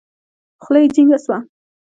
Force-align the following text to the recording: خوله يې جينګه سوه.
خوله 0.63 0.79
يې 0.83 0.87
جينګه 0.93 1.17
سوه. 1.25 1.37